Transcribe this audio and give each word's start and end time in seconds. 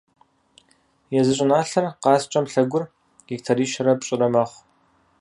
Езы 1.19 1.33
щӏыналъэр, 1.37 1.85
«Къаскӏэм 2.03 2.45
лъэгур», 2.51 2.83
гектарищэрэ 3.27 3.93
пщӏырэ 3.99 4.27
мэхъу. 4.33 4.61